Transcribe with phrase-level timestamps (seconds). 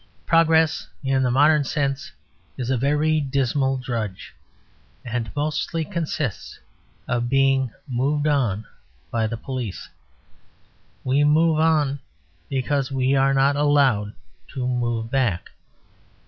[0.25, 2.11] Progress in the modern sense
[2.57, 4.33] is a very dismal drudge;
[5.05, 6.57] and mostly consists
[7.07, 8.65] of being moved on
[9.11, 9.87] by the police.
[11.03, 11.99] We move on
[12.49, 14.13] because we are not allowed
[14.55, 15.51] to move back.